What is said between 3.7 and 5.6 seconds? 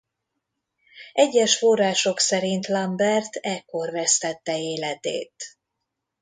vesztette életét.